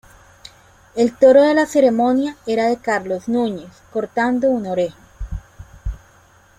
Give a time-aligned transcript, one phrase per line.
[0.95, 4.97] El toro de la ceremonia era de Carlos Núñez cortando una oreja.